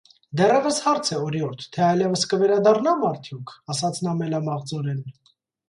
-Դեռևս 0.39 0.79
հարց 0.85 1.11
է, 1.15 1.17
օրիորդ, 1.25 1.65
թե 1.77 1.83
այլևս 1.89 2.25
կվերադառնա՞մ 2.33 3.07
արդյոք,- 3.13 3.55
ասաց 3.77 4.03
նա 4.09 4.19
մելամաղձորեն: 4.25 5.09